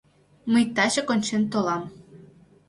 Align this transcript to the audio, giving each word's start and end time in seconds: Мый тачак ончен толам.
Мый 0.51 0.63
тачак 0.75 1.07
ончен 1.13 1.43
толам. 1.51 1.83